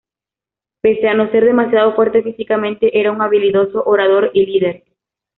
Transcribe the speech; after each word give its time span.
Pese 0.81 1.07
a 1.09 1.13
no 1.13 1.29
ser 1.29 1.45
demasiado 1.45 1.93
fuerte 1.93 2.23
físicamente, 2.23 2.99
era 2.99 3.11
un 3.11 3.21
habilidoso 3.21 3.83
orador 3.85 4.31
y 4.33 4.47
líder. 4.47 4.83